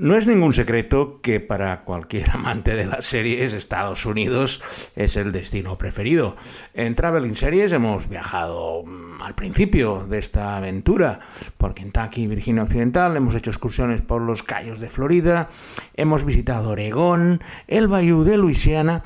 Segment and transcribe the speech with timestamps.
[0.00, 4.62] No es ningún secreto que para cualquier amante de las series Estados Unidos
[4.96, 6.36] es el destino preferido.
[6.72, 11.20] En Traveling Series hemos viajado mm, al principio de esta aventura
[11.58, 15.50] por Kentucky y Virginia Occidental, hemos hecho excursiones por los Cayos de Florida,
[15.94, 19.02] hemos visitado Oregón, el Bayou de Luisiana,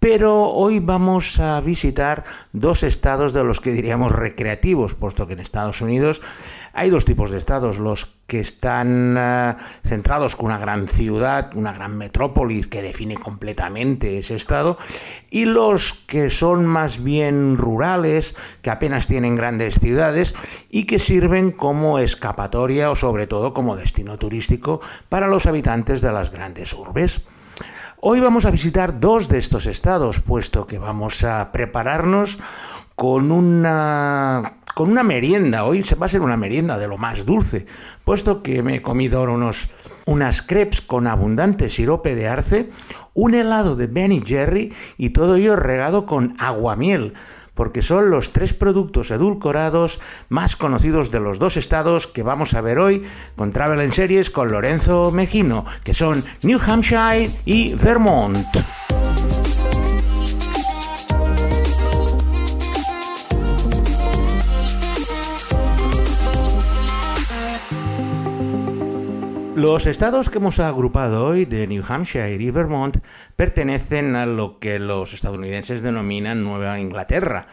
[0.00, 5.40] pero hoy vamos a visitar dos estados de los que diríamos recreativos, puesto que en
[5.40, 6.22] Estados Unidos
[6.72, 11.72] hay dos tipos de estados, los que están eh, centrados con una gran ciudad, una
[11.72, 14.78] gran metrópolis que define completamente ese estado,
[15.28, 20.34] y los que son más bien rurales, que apenas tienen grandes ciudades
[20.70, 26.12] y que sirven como escapatoria o sobre todo como destino turístico para los habitantes de
[26.12, 27.26] las grandes urbes.
[28.00, 32.38] Hoy vamos a visitar dos de estos estados, puesto que vamos a prepararnos
[32.94, 35.64] con una, con una merienda.
[35.64, 37.66] Hoy va a ser una merienda de lo más dulce,
[38.04, 39.70] puesto que me he comido ahora unos,
[40.06, 42.70] unas crepes con abundante sirope de arce,
[43.14, 47.14] un helado de Ben Jerry y todo ello regado con aguamiel
[47.58, 52.60] porque son los tres productos edulcorados más conocidos de los dos estados que vamos a
[52.60, 53.02] ver hoy
[53.34, 58.46] con Travel en Series con Lorenzo Mejino, que son New Hampshire y Vermont.
[69.58, 72.98] Los estados que hemos agrupado hoy de New Hampshire y Vermont
[73.34, 77.48] pertenecen a lo que los estadounidenses denominan Nueva Inglaterra,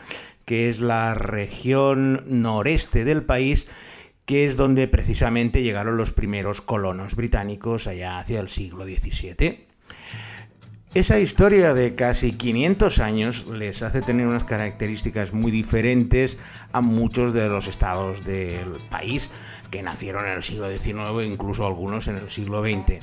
[0.46, 3.68] que es la región noreste del país,
[4.26, 9.66] que es donde precisamente llegaron los primeros colonos británicos allá hacia el siglo XVII.
[10.94, 16.38] Esa historia de casi 500 años les hace tener unas características muy diferentes
[16.72, 19.32] a muchos de los estados del país
[19.70, 23.00] que nacieron en el siglo XIX incluso algunos en el siglo XX.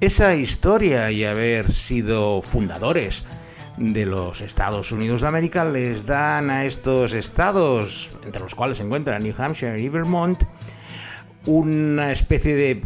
[0.00, 3.24] Esa historia y haber sido fundadores
[3.78, 8.84] de los Estados Unidos de América les dan a estos estados, entre los cuales se
[8.84, 10.44] encuentran New Hampshire y Vermont,
[11.46, 12.82] una especie de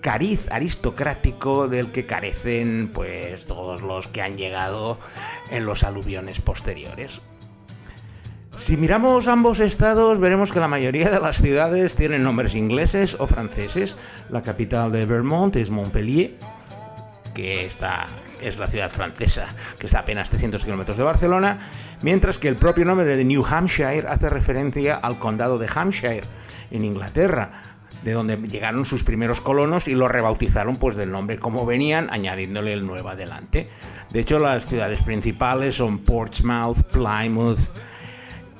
[0.00, 4.98] cariz aristocrático del que carecen pues todos los que han llegado
[5.50, 7.20] en los aluviones posteriores.
[8.58, 13.28] Si miramos ambos estados, veremos que la mayoría de las ciudades tienen nombres ingleses o
[13.28, 13.96] franceses.
[14.30, 16.32] La capital de Vermont es Montpellier,
[17.34, 18.06] que está,
[18.42, 19.46] es la ciudad francesa,
[19.78, 21.70] que está a apenas 300 kilómetros de Barcelona,
[22.02, 26.24] mientras que el propio nombre de New Hampshire hace referencia al condado de Hampshire,
[26.72, 31.64] en Inglaterra, de donde llegaron sus primeros colonos y lo rebautizaron pues del nombre como
[31.64, 33.70] venían, añadiéndole el nuevo adelante.
[34.10, 37.70] De hecho, las ciudades principales son Portsmouth, Plymouth,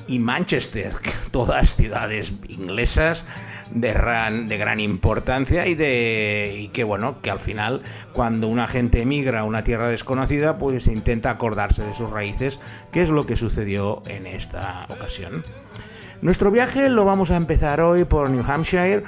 [0.09, 0.95] y Manchester,
[1.31, 3.25] todas ciudades inglesas
[3.71, 7.83] de gran, de gran importancia y de y que bueno que al final
[8.13, 12.61] cuando una gente emigra a una tierra desconocida pues intenta acordarse de sus raíces
[12.93, 15.45] que es lo que sucedió en esta ocasión.
[16.23, 19.05] Nuestro viaje lo vamos a empezar hoy por New Hampshire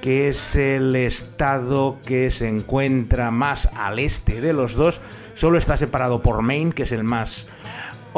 [0.00, 5.00] que es el estado que se encuentra más al este de los dos.
[5.34, 7.48] Solo está separado por Maine que es el más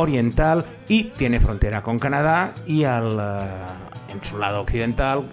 [0.00, 5.24] oriental y tiene frontera con Canadá y al, eh, en su lado occidental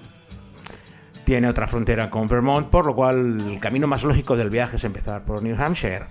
[1.27, 4.83] tiene otra frontera con Vermont, por lo cual el camino más lógico del viaje es
[4.85, 6.05] empezar por New Hampshire.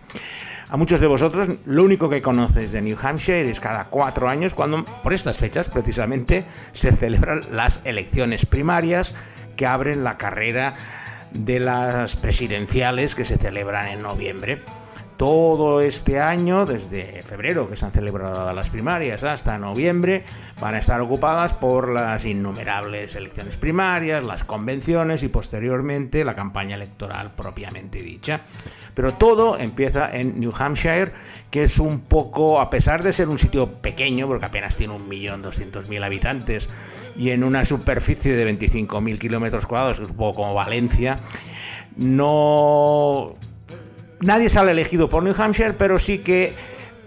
[0.68, 4.52] A muchos de vosotros lo único que conoces de New Hampshire es cada cuatro años,
[4.52, 9.14] cuando por estas fechas precisamente se celebran las elecciones primarias
[9.56, 10.74] que abren la carrera
[11.32, 14.60] de las presidenciales que se celebran en noviembre
[15.16, 20.24] todo este año, desde febrero que se han celebrado las primarias hasta noviembre,
[20.60, 26.76] van a estar ocupadas por las innumerables elecciones primarias, las convenciones y posteriormente la campaña
[26.76, 28.42] electoral propiamente dicha.
[28.94, 31.12] Pero todo empieza en New Hampshire,
[31.50, 36.04] que es un poco, a pesar de ser un sitio pequeño, porque apenas tiene 1.200.000
[36.04, 36.68] habitantes,
[37.16, 41.18] y en una superficie de 25.000 kilómetros cuadrados, que es un poco como Valencia,
[41.96, 43.34] no
[44.20, 46.54] nadie sale elegido por New Hampshire, pero sí que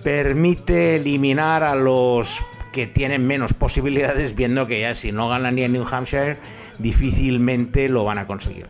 [0.03, 5.63] permite eliminar a los que tienen menos posibilidades, viendo que ya si no ganan ni
[5.63, 6.37] en New Hampshire,
[6.77, 8.67] difícilmente lo van a conseguir.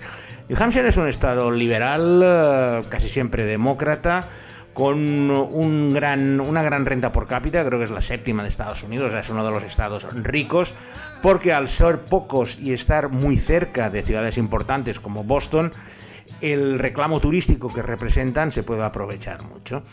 [0.48, 4.30] New Hampshire es un estado liberal, eh, casi siempre demócrata,
[4.74, 9.30] con una gran renta por cápita, creo que es la séptima de Estados Unidos, es
[9.30, 10.74] uno de los estados ricos,
[11.22, 15.74] porque al ser pocos y estar muy cerca de ciudades importantes como Boston,
[16.42, 19.84] el reclamo turístico que representan se puede aprovechar mucho.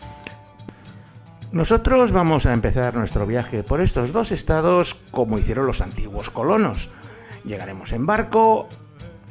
[1.52, 6.90] Nosotros vamos a empezar nuestro viaje por estos dos estados como hicieron los antiguos colonos.
[7.44, 8.68] Llegaremos en barco,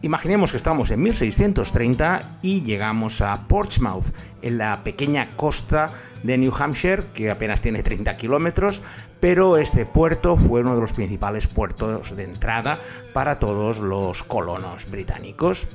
[0.05, 4.13] Imaginemos que estamos en 1630 y llegamos a Portsmouth,
[4.43, 5.89] en la pequeña costa
[6.21, 8.83] de New Hampshire, que apenas tiene 30 kilómetros,
[9.19, 12.77] pero este puerto fue uno de los principales puertos de entrada
[13.13, 15.67] para todos los colonos británicos.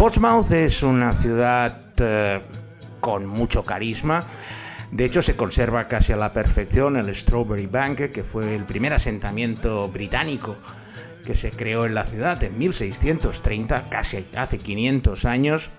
[0.00, 2.40] Portsmouth es una ciudad eh,
[3.00, 4.24] con mucho carisma.
[4.90, 8.94] De hecho, se conserva casi a la perfección el Strawberry Bank, que fue el primer
[8.94, 10.56] asentamiento británico
[11.26, 15.70] que se creó en la ciudad en 1630, casi hace 500 años.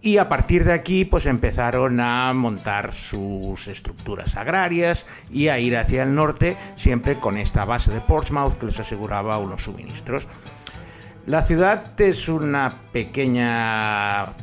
[0.00, 5.76] Y a partir de aquí, pues empezaron a montar sus estructuras agrarias y a ir
[5.76, 10.26] hacia el norte, siempre con esta base de Portsmouth que les aseguraba unos suministros.
[11.26, 14.34] La ciudad es una pequeña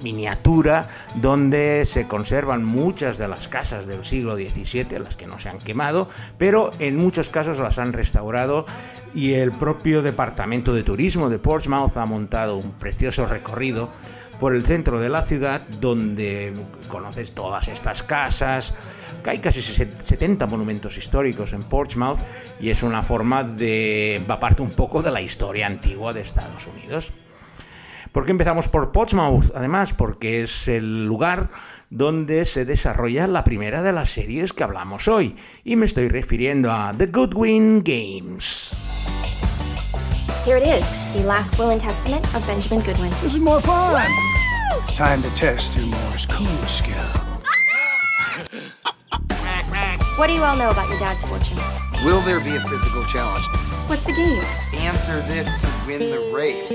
[0.00, 5.48] miniatura donde se conservan muchas de las casas del siglo XVII, las que no se
[5.48, 8.64] han quemado, pero en muchos casos las han restaurado
[9.12, 13.90] y el propio Departamento de Turismo de Portsmouth ha montado un precioso recorrido
[14.38, 16.54] por el centro de la ciudad donde
[16.88, 18.72] conoces todas estas casas,
[19.24, 22.18] hay casi 70 monumentos históricos en Portsmouth
[22.60, 26.66] y es una forma de va parte un poco de la historia antigua de Estados
[26.66, 27.12] Unidos.
[28.12, 29.52] ¿Por qué empezamos por Portsmouth?
[29.54, 31.50] Además, porque es el lugar
[31.90, 36.72] donde se desarrolla la primera de las series que hablamos hoy, y me estoy refiriendo
[36.72, 38.76] a The Goodwin Games.
[40.44, 43.10] Here it is, the last will and testament of Benjamin Goodwin.
[43.22, 44.06] This is more fun.
[44.94, 47.29] Time to test your Morse code skill.
[50.20, 51.56] What do you all know about your dad's fortune?
[52.04, 53.46] Will there be a physical challenge?
[53.88, 54.42] What's the game?
[54.74, 56.68] Answer this to win the race.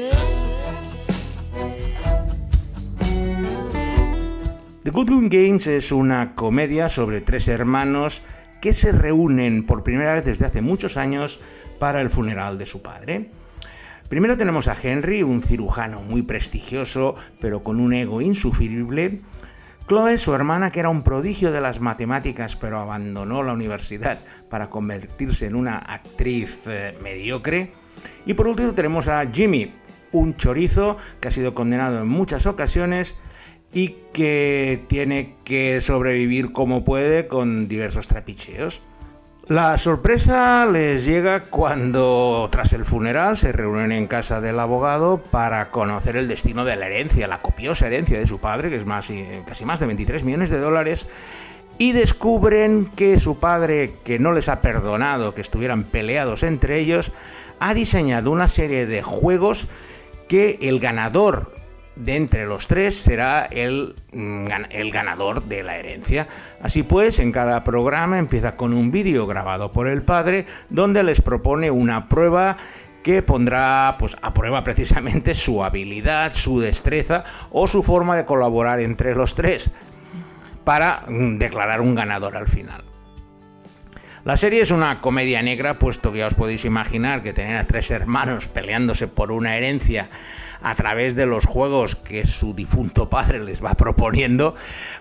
[4.81, 8.23] The Goodwin Games es una comedia sobre tres hermanos
[8.61, 11.39] que se reúnen por primera vez desde hace muchos años
[11.77, 13.29] para el funeral de su padre.
[14.09, 19.21] Primero tenemos a Henry, un cirujano muy prestigioso, pero con un ego insufrible.
[19.87, 24.17] Chloe, su hermana, que era un prodigio de las matemáticas, pero abandonó la universidad
[24.49, 27.71] para convertirse en una actriz eh, mediocre.
[28.25, 29.73] Y por último tenemos a Jimmy,
[30.11, 33.19] un chorizo que ha sido condenado en muchas ocasiones
[33.73, 38.81] y que tiene que sobrevivir como puede con diversos trapicheos.
[39.47, 45.69] La sorpresa les llega cuando, tras el funeral, se reúnen en casa del abogado para
[45.69, 49.07] conocer el destino de la herencia, la copiosa herencia de su padre, que es más,
[49.45, 51.07] casi más de 23 millones de dólares,
[51.77, 57.11] y descubren que su padre, que no les ha perdonado que estuvieran peleados entre ellos,
[57.59, 59.67] ha diseñado una serie de juegos
[60.27, 61.53] que el ganador
[61.95, 66.27] de entre los tres será el, mm, el, ganador de la herencia.
[66.61, 71.21] Así pues, en cada programa empieza con un vídeo grabado por el padre donde les
[71.21, 72.57] propone una prueba
[73.03, 78.79] que pondrá pues, a prueba precisamente su habilidad, su destreza o su forma de colaborar
[78.79, 79.69] entre los tres
[80.63, 82.83] para mm, declarar un ganador al final.
[84.25, 87.67] La serie es una comedia negra, puesto que ya os podéis imaginar que tener a
[87.67, 90.09] tres hermanos peleándose por una herencia
[90.65, 94.55] a través de los juegos que su difunto padre les va proponiendo,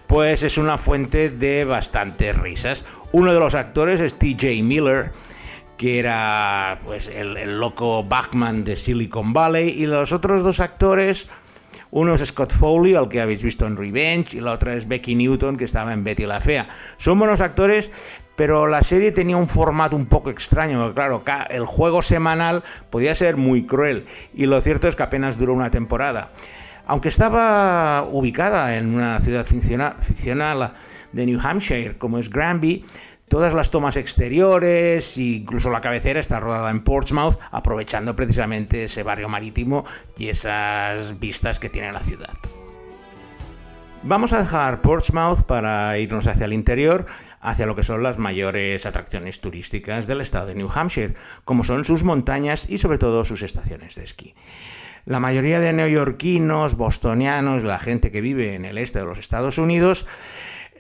[0.06, 2.84] pues es una fuente de bastantes risas.
[3.12, 5.12] Uno de los actores es TJ Miller,
[5.78, 11.28] que era pues, el, el loco Bachman de Silicon Valley, y los otros dos actores...
[11.90, 15.14] Uno es Scott Foley, al que habéis visto en Revenge, y la otra es Becky
[15.14, 16.68] Newton, que estaba en Betty la Fea.
[16.96, 17.92] Son buenos actores,
[18.36, 23.36] pero la serie tenía un formato un poco extraño, claro, el juego semanal podía ser
[23.36, 26.32] muy cruel y lo cierto es que apenas duró una temporada.
[26.86, 30.74] Aunque estaba ubicada en una ciudad ficcional
[31.12, 32.84] de New Hampshire como es Granby,
[33.28, 39.28] todas las tomas exteriores incluso la cabecera está rodada en Portsmouth, aprovechando precisamente ese barrio
[39.28, 39.84] marítimo
[40.18, 42.34] y esas vistas que tiene la ciudad.
[44.06, 47.06] Vamos a dejar Portsmouth para irnos hacia el interior
[47.40, 51.14] hacia lo que son las mayores atracciones turísticas del estado de New Hampshire,
[51.46, 54.34] como son sus montañas y sobre todo sus estaciones de esquí.
[55.06, 59.56] La mayoría de neoyorquinos, bostonianos, la gente que vive en el este de los Estados
[59.56, 60.06] Unidos,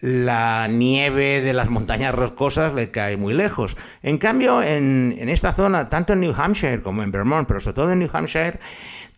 [0.02, 3.78] la nieve de las montañas roscosas le cae muy lejos.
[4.02, 7.74] En cambio, en, en, esta zona, tanto en New Hampshire como en Vermont, pero sobre
[7.74, 8.58] todo en New Hampshire,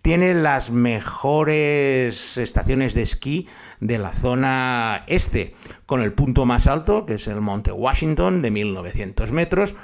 [0.01, 3.49] tiene las mejores estaciones de esquí
[3.81, 5.55] de la zona este,
[5.87, 9.75] con el punto más alto, que es el Monte Washington, de 1900 metros,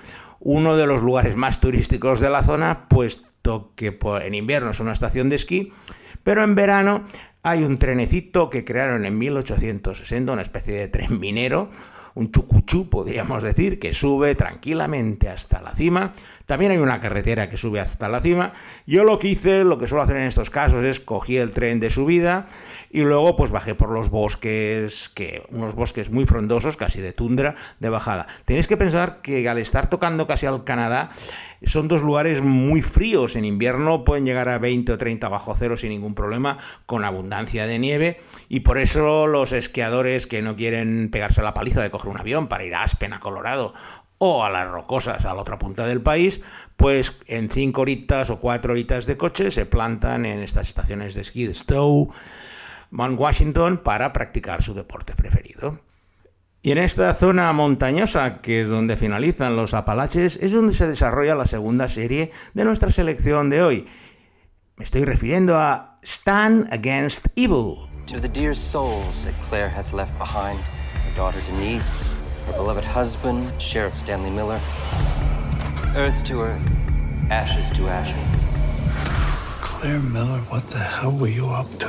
[0.40, 4.92] uno de los lugares más turísticos de la zona, puesto que en invierno es una
[4.92, 5.72] estación de esquí,
[6.22, 7.04] pero en verano
[7.42, 11.70] hay un trenecito que crearon en 1860, una especie de tren minero,
[12.14, 16.14] un chucuchú, podríamos decir, que sube tranquilamente hasta la cima,
[16.46, 18.52] También hay una carretera que sube hasta la cima.
[18.86, 21.80] Yo lo que hice, lo que suelo hacer en estos casos es cogí el tren
[21.80, 22.46] de subida
[22.90, 27.54] y luego pues bajé por los bosques, que unos bosques muy frondosos, casi de tundra,
[27.80, 28.26] de bajada.
[28.44, 31.10] Tenéis que pensar que al estar tocando casi al Canadá,
[31.64, 33.36] son dos lugares muy fríos.
[33.36, 37.66] En invierno pueden llegar a 20 o 30 bajo cero sin ningún problema, con abundancia
[37.66, 38.20] de nieve.
[38.48, 42.48] Y por eso los esquiadores que no quieren pegarse la paliza de coger un avión
[42.48, 43.74] para ir a Aspen, a Colorado,
[44.24, 46.40] o a las rocosas a la otra punta del país,
[46.76, 51.22] pues en cinco horitas o cuatro horitas de coche se plantan en estas estaciones de
[51.22, 52.06] esquí de Stowe,
[52.92, 55.80] Mount Washington para practicar su deporte preferido.
[56.62, 61.34] Y en esta zona montañosa, que es donde finalizan los Apalaches, es donde se desarrolla
[61.34, 63.86] la segunda serie de nuestra selección de hoy.
[64.76, 67.88] Me estoy refiriendo a Stand Against Evil.
[68.06, 72.14] To the dear souls that Claire hath left behind, her daughter Denise,
[72.46, 74.60] her beloved husband, Sheriff Stanley Miller.
[75.94, 76.88] Earth to earth,
[77.30, 78.48] ashes to ashes.
[79.60, 81.88] Claire Miller, what the hell were you up to?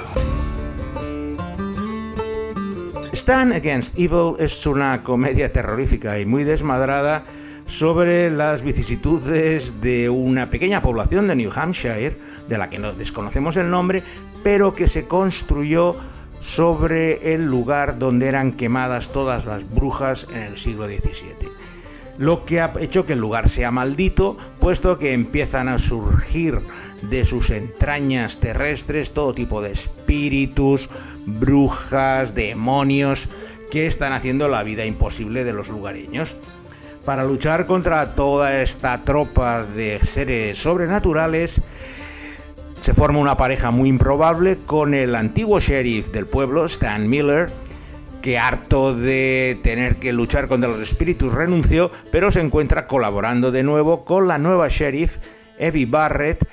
[3.14, 7.24] Stand Against Evil es una comedia terrorífica y muy desmadrada
[7.66, 12.18] sobre las vicisitudes de una pequeña población de New Hampshire,
[12.48, 14.04] de la que no desconocemos el nombre,
[14.44, 15.96] pero que se construyó
[16.44, 21.48] sobre el lugar donde eran quemadas todas las brujas en el siglo XVII.
[22.18, 26.60] Lo que ha hecho que el lugar sea maldito, puesto que empiezan a surgir
[27.02, 30.90] de sus entrañas terrestres todo tipo de espíritus,
[31.26, 33.30] brujas, demonios,
[33.72, 36.36] que están haciendo la vida imposible de los lugareños.
[37.06, 41.62] Para luchar contra toda esta tropa de seres sobrenaturales,
[42.84, 47.50] se forma una pareja muy improbable con el antiguo sheriff del pueblo, Stan Miller,
[48.22, 53.64] que harto de tener que luchar contra los espíritus renunció, pero se encuentra colaborando de
[53.64, 55.20] nuevo con la nueva sheriff,
[55.58, 56.46] Evie Barrett,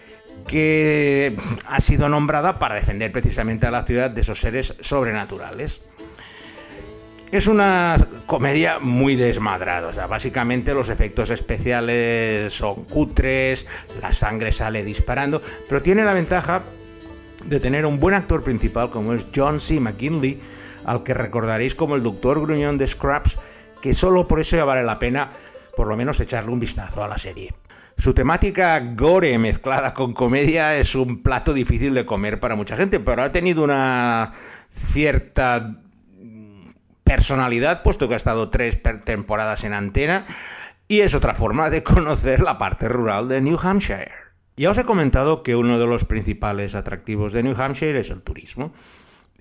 [0.47, 5.83] que ha sido nombrada para defender precisamente a la ciudad de esos seres sobrenaturales.
[7.33, 7.97] Es una
[8.27, 13.69] comedia muy desmadrada, o sea, básicamente los efectos especiales son cutres,
[14.03, 16.63] la sangre sale disparando, pero tiene la ventaja
[17.45, 19.79] de tener un buen actor principal como es John C.
[19.79, 20.41] McKinley,
[20.85, 23.39] al que recordaréis como el doctor gruñón de Scraps,
[23.81, 25.31] que solo por eso ya vale la pena
[25.77, 27.55] por lo menos echarle un vistazo a la serie.
[27.97, 32.99] Su temática gore mezclada con comedia es un plato difícil de comer para mucha gente,
[32.99, 34.33] pero ha tenido una
[34.73, 35.77] cierta
[37.11, 40.29] personalidad, puesto que ha estado tres temporadas en antena,
[40.87, 44.13] y es otra forma de conocer la parte rural de New Hampshire.
[44.57, 48.23] Ya os he comentado que uno de los principales atractivos de New Hampshire es el
[48.23, 48.73] turismo.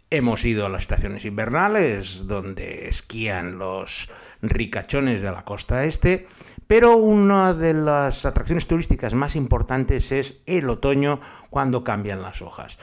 [0.09, 4.09] Hemos ido a las estaciones invernales, donde esquían los
[4.41, 6.25] ricachones de la costa este,
[6.65, 11.19] pero una de las atracciones turísticas más importantes es el otoño,
[11.51, 12.79] cuando cambian las hojas.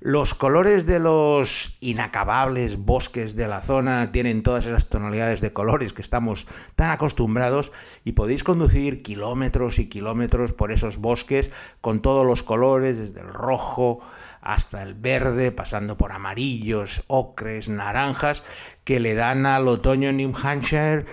[0.00, 5.92] Los colores de los inacabables bosques de la zona tienen todas esas tonalidades de colores
[5.92, 7.72] que estamos tan acostumbrados
[8.04, 11.50] y podéis conducir kilómetros y kilómetros por esos bosques
[11.80, 13.98] con todos los colores, desde el rojo
[14.40, 18.44] hasta el verde, pasando por amarillos, ocres, naranjas,
[18.84, 21.06] que le dan al otoño en New Hampshire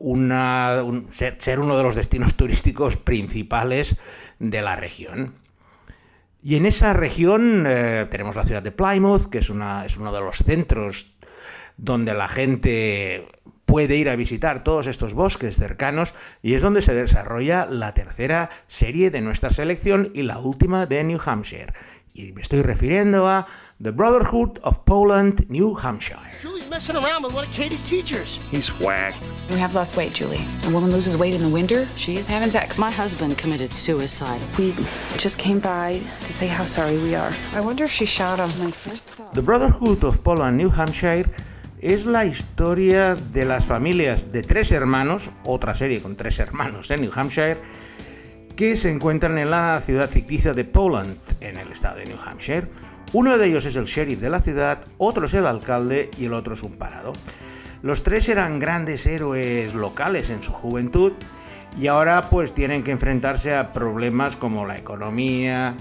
[0.00, 3.96] una, ser, ser uno de los destinos turísticos principales
[4.40, 5.43] de la región.
[6.46, 10.12] Y en esa región eh, tenemos la ciudad de Plymouth, que es, una, es uno
[10.12, 11.16] de los centros
[11.78, 13.26] donde la gente
[13.64, 18.50] puede ir a visitar todos estos bosques cercanos y es donde se desarrolla la tercera
[18.66, 21.72] serie de nuestra selección y la última de New Hampshire.
[22.12, 23.46] Y me estoy refiriendo a
[23.80, 26.20] The Brotherhood of Poland, New Hampshire.
[26.40, 28.36] Julie's messing around with one of Katie's teachers.
[28.48, 29.14] He's whack.
[29.50, 30.44] We have lost weight, Julie.
[30.68, 32.78] A woman loses weight in the winter, she is having sex.
[32.78, 34.40] My husband committed suicide.
[34.56, 34.76] We
[35.18, 37.32] just came by to say how sorry we are.
[37.52, 38.48] I wonder if she shot him.
[38.64, 39.34] My first thought.
[39.34, 41.28] The Brotherhood of Poland, New Hampshire
[41.80, 47.00] es la historia de las familias de tres hermanos, otra serie con tres hermanos en
[47.00, 47.58] New Hampshire,
[48.54, 52.68] que se encuentran en la ciudad ficticia de Poland, en el estado de New Hampshire.
[53.14, 56.34] Uno de ellos es el sheriff de la ciudad, otro es el alcalde y el
[56.34, 57.12] otro es un parado.
[57.80, 61.12] Los tres eran grandes héroes locales en su juventud
[61.78, 65.76] y ahora pues tienen que enfrentarse a problemas como la economía,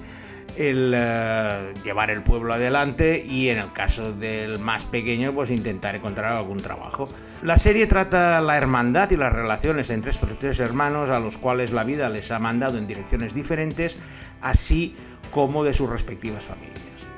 [0.57, 5.95] el eh, llevar el pueblo adelante y en el caso del más pequeño pues intentar
[5.95, 7.09] encontrar algún trabajo.
[7.41, 11.71] La serie trata la hermandad y las relaciones entre estos tres hermanos a los cuales
[11.71, 13.97] la vida les ha mandado en direcciones diferentes,
[14.39, 14.95] así
[15.31, 17.12] como de sus respectivas familias.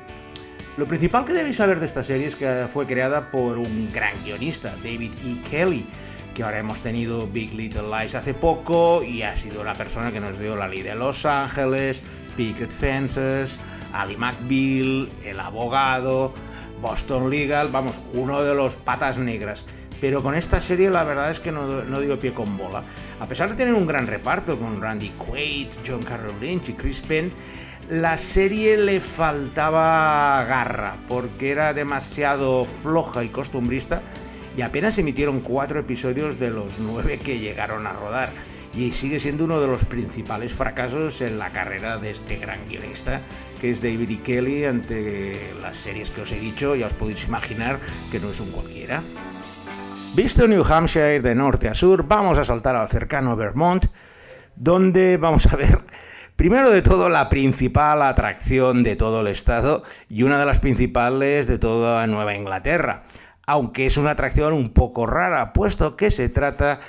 [0.78, 4.22] Lo principal que debéis saber de esta serie es que fue creada por un gran
[4.26, 5.50] guionista, David E.
[5.50, 5.86] Kelly,
[6.34, 10.20] que ahora hemos tenido Big Little Lies hace poco y ha sido la persona que
[10.20, 12.02] nos dio la ley de Los Ángeles,
[12.36, 13.58] Picket Fences,
[13.94, 16.34] Ali McBeal, El Abogado,
[16.82, 19.66] Boston Legal, vamos, uno de los patas negras.
[20.02, 22.84] Pero con esta serie la verdad es que no, no dio pie con bola.
[23.22, 27.00] A pesar de tener un gran reparto con Randy Quaid, John Carroll Lynch y Chris
[27.00, 27.32] Penn,
[27.90, 34.02] la serie le faltaba garra porque era demasiado floja y costumbrista
[34.58, 38.30] y apenas emitieron cuatro episodios de los nueve que llegaron a rodar
[38.74, 43.22] y sigue siendo uno de los principales fracasos en la carrera de este gran guionista
[43.62, 44.22] que es David E.
[44.22, 47.80] Kelly ante las series que os he dicho ya os podéis imaginar
[48.12, 49.04] que no es un cualquiera.
[50.16, 53.86] Visto New Hampshire de norte a sur, vamos a saltar al cercano Vermont,
[54.56, 55.80] donde vamos a ver
[56.36, 61.48] Primero de todo, la principal atracción de todo el estado y una de las principales
[61.48, 63.04] de toda Nueva Inglaterra,
[63.48, 66.82] aunque es una atracción un poco rara, puesto que se trata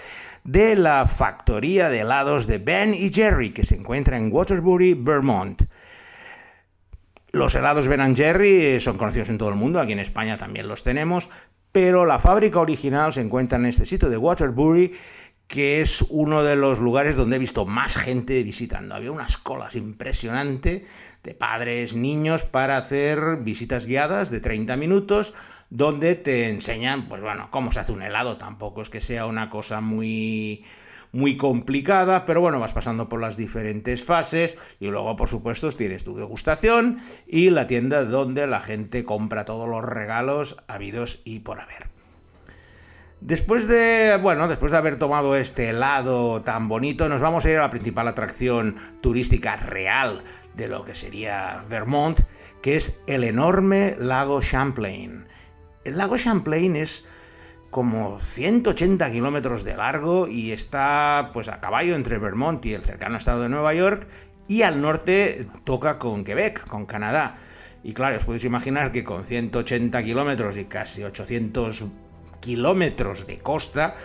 [0.42, 5.62] de la factoría de helados de Ben y Jerry, que se encuentra en Waterbury, Vermont.
[7.30, 10.82] Los helados Ben Jerry son conocidos en todo el mundo, aquí en España también los
[10.82, 11.30] tenemos,
[11.70, 14.92] pero la fábrica original se encuentra en este sitio de Waterbury
[15.48, 18.94] que es uno de los lugares donde he visto más gente visitando.
[18.94, 20.82] Había unas colas impresionantes
[21.22, 25.34] de padres, niños, para hacer visitas guiadas de 30 minutos,
[25.70, 28.36] donde te enseñan, pues bueno, cómo se hace un helado.
[28.36, 30.64] Tampoco es que sea una cosa muy
[31.12, 36.04] muy complicada, pero bueno, vas pasando por las diferentes fases y luego, por supuesto, tienes
[36.04, 41.60] tu degustación y la tienda donde la gente compra todos los regalos habidos y por
[41.60, 41.95] haber.
[43.20, 47.56] Después de, bueno, después de haber tomado este helado tan bonito, nos vamos a ir
[47.56, 50.22] a la principal atracción turística real
[50.54, 52.20] de lo que sería Vermont,
[52.60, 55.26] que es el enorme lago Champlain.
[55.84, 57.08] El lago Champlain es
[57.70, 63.16] como 180 kilómetros de largo y está pues a caballo entre Vermont y el cercano
[63.16, 64.06] estado de Nueva York
[64.46, 67.38] y al norte toca con Quebec, con Canadá.
[67.82, 71.84] Y claro, os podéis imaginar que con 180 kilómetros y casi 800
[72.40, 73.96] kilómetros de costa,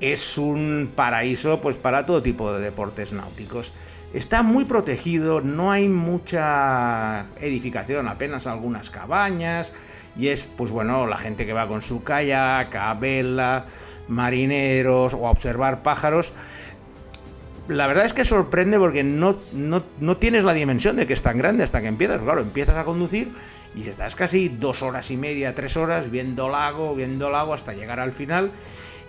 [0.00, 3.72] es un paraíso pues para todo tipo de deportes náuticos.
[4.12, 9.72] Está muy protegido, no hay mucha edificación, apenas algunas cabañas,
[10.16, 13.66] y es pues bueno, la gente que va con su kayak, a vela,
[14.08, 16.32] marineros o a observar pájaros.
[17.68, 21.22] La verdad es que sorprende porque no, no, no tienes la dimensión de que es
[21.22, 22.22] tan grande hasta que empiezas.
[22.22, 23.32] Claro, empiezas a conducir
[23.76, 28.00] y estás casi dos horas y media, tres horas viendo lago, viendo lago hasta llegar
[28.00, 28.50] al final.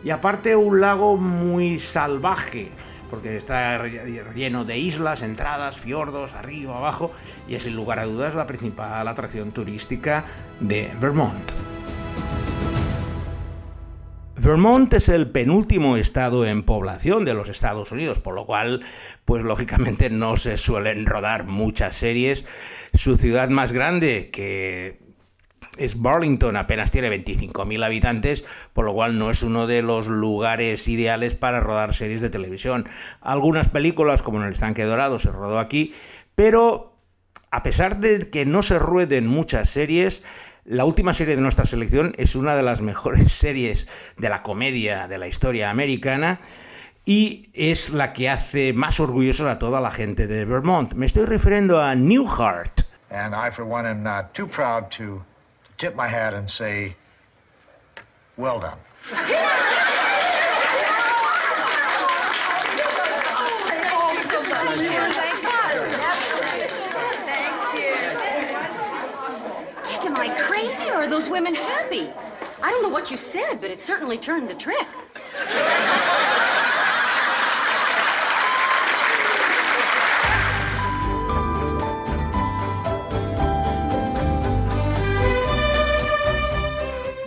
[0.03, 2.69] Y aparte un lago muy salvaje,
[3.10, 3.88] porque está
[4.36, 7.12] lleno de islas, entradas, fiordos, arriba, abajo,
[7.47, 10.25] y es sin lugar a dudas la principal atracción turística
[10.60, 11.51] de Vermont.
[14.36, 18.82] Vermont es el penúltimo estado en población de los Estados Unidos, por lo cual,
[19.25, 22.45] pues lógicamente no se suelen rodar muchas series.
[22.93, 25.00] Su ciudad más grande, que
[25.78, 30.88] es Burlington, apenas tiene 25.000 habitantes, por lo cual no es uno de los lugares
[30.88, 32.89] ideales para rodar series de televisión.
[33.21, 35.93] Algunas películas, como en El Estanque Dorado, se rodó aquí,
[36.36, 36.97] pero
[37.52, 40.23] a pesar de que no se rueden muchas series,
[40.65, 45.08] la última serie de nuestra selección es una de las mejores series de la comedia
[45.08, 46.41] de la historia americana
[47.06, 50.93] y es la que hace más orgullosos a toda la gente de Vermont.
[50.93, 52.77] Me estoy refiriendo a Newhart.
[53.10, 55.24] And I, for one, am not too proud to
[55.78, 56.96] tip my hat and say,
[58.36, 58.78] well done.
[69.86, 72.12] Dick, am I crazy or are those women happy?
[72.62, 74.88] I don't know what you said, but it certainly turned the trick.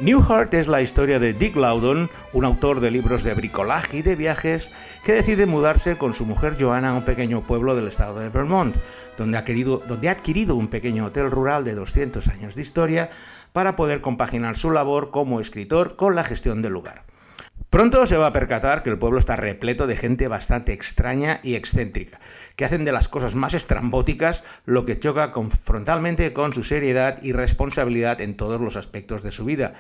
[0.00, 4.16] Newhart es la historia de Dick Loudon, un autor de libros de bricolaje y de
[4.16, 4.70] viajes,
[5.04, 8.74] que decide mudarse con su mujer Joanna a un pequeño pueblo del estado de Vermont,
[9.18, 9.44] donde ha,
[9.86, 13.10] donde ha adquirido un pequeño hotel rural de 200 años de historia
[13.52, 17.04] para poder compaginar su labor como escritor con la gestión del lugar.
[17.70, 21.54] Pronto se va a percatar que el pueblo está repleto de gente bastante extraña y
[21.54, 22.18] excéntrica,
[22.56, 27.32] que hacen de las cosas más estrambóticas lo que choca frontalmente con su seriedad y
[27.32, 29.74] responsabilidad en todos los aspectos de su vida,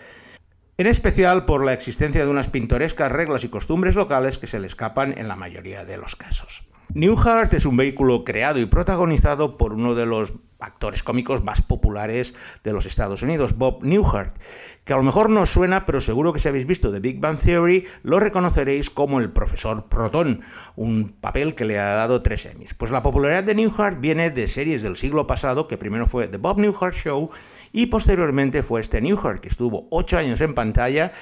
[0.78, 4.68] en especial por la existencia de unas pintorescas reglas y costumbres locales que se le
[4.68, 6.62] escapan en la mayoría de los casos.
[6.94, 12.34] Newhart es un vehículo creado y protagonizado por uno de los actores cómicos más populares
[12.64, 14.36] de los Estados Unidos, Bob Newhart,
[14.84, 17.38] que a lo mejor no suena, pero seguro que si habéis visto The Big Bang
[17.38, 20.42] Theory lo reconoceréis como el profesor Proton,
[20.74, 22.74] un papel que le ha dado tres Emmys.
[22.74, 26.38] Pues la popularidad de Newhart viene de series del siglo pasado, que primero fue The
[26.38, 27.30] Bob Newhart Show
[27.72, 31.12] y posteriormente fue este Newhart, que estuvo ocho años en pantalla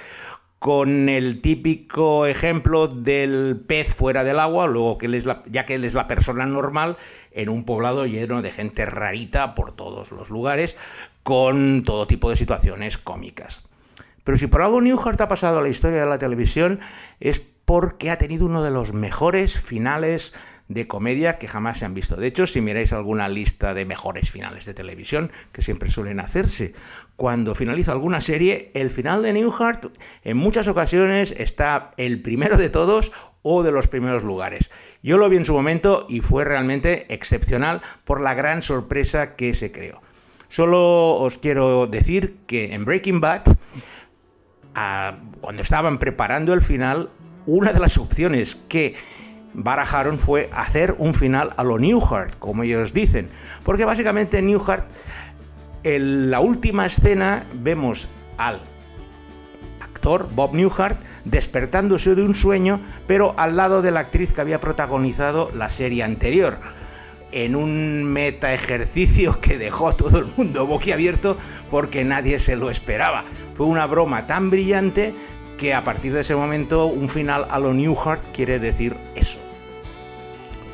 [0.58, 5.64] con el típico ejemplo del pez fuera del agua, luego que él es la, ya
[5.66, 6.96] que él es la persona normal
[7.30, 10.76] en un poblado lleno de gente rarita por todos los lugares,
[11.22, 13.68] con todo tipo de situaciones cómicas.
[14.24, 16.80] Pero si por algo Newhart ha pasado a la historia de la televisión
[17.20, 20.34] es porque ha tenido uno de los mejores finales
[20.68, 22.16] de comedia que jamás se han visto.
[22.16, 26.74] De hecho, si miráis alguna lista de mejores finales de televisión, que siempre suelen hacerse
[27.16, 29.86] cuando finaliza alguna serie, el final de Newhart
[30.22, 34.70] en muchas ocasiones está el primero de todos o de los primeros lugares.
[35.02, 39.54] Yo lo vi en su momento y fue realmente excepcional por la gran sorpresa que
[39.54, 40.02] se creó.
[40.48, 43.42] Solo os quiero decir que en Breaking Bad,
[45.40, 47.10] cuando estaban preparando el final,
[47.46, 48.94] una de las opciones que
[49.54, 53.28] barajaron fue hacer un final a lo Newhart, como ellos dicen.
[53.64, 54.84] Porque básicamente Newhart,
[55.82, 58.60] en la última escena, vemos al
[59.80, 64.60] actor Bob Newhart despertándose de un sueño, pero al lado de la actriz que había
[64.60, 66.58] protagonizado la serie anterior.
[67.30, 71.36] En un meta ejercicio que dejó a todo el mundo boquiabierto
[71.70, 73.24] porque nadie se lo esperaba.
[73.54, 75.14] Fue una broma tan brillante
[75.58, 79.38] que a partir de ese momento un final a lo Newhart quiere decir eso.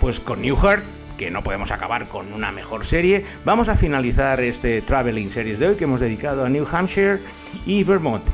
[0.00, 0.84] Pues con Newhart,
[1.18, 5.68] que no podemos acabar con una mejor serie, vamos a finalizar este Traveling Series de
[5.68, 7.20] hoy que hemos dedicado a New Hampshire
[7.66, 8.24] y Vermont.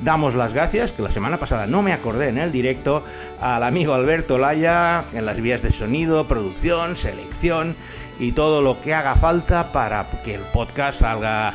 [0.00, 3.04] Damos las gracias, que la semana pasada no me acordé en el directo,
[3.40, 7.74] al amigo Alberto Laya en las vías de sonido, producción, selección
[8.20, 11.54] y todo lo que haga falta para que el podcast salga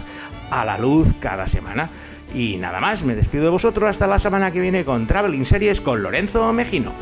[0.51, 1.89] a la luz cada semana.
[2.33, 5.81] Y nada más, me despido de vosotros hasta la semana que viene con Traveling Series
[5.81, 6.93] con Lorenzo Mejino.